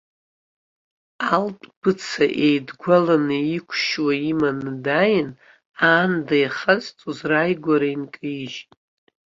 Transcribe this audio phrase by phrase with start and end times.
[1.33, 5.29] Алтә быца еидгәаланы, иқәшьуа иманы дааин,
[5.85, 8.71] аанда иахазҵоз рааигәара инкаижьит.